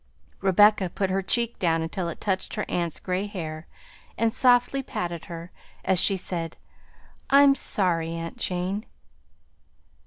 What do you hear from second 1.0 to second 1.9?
her cheek down